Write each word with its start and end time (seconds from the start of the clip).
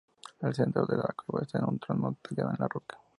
En 0.39 0.47
el 0.47 0.55
centro 0.55 0.87
de 0.87 0.97
la 0.97 1.13
cueva 1.15 1.43
esta 1.45 1.63
un 1.63 1.77
trono 1.77 2.17
tallado 2.23 2.49
en 2.49 2.55
la 2.61 2.67
roca. 2.67 2.97